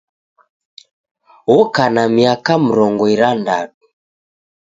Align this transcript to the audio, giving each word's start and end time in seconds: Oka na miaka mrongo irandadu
Oka 1.57 1.85
na 1.93 2.03
miaka 2.15 2.53
mrongo 2.65 3.03
irandadu 3.15 3.75